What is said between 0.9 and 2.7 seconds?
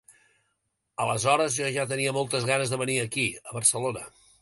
Aleshores jo ja tenia moltes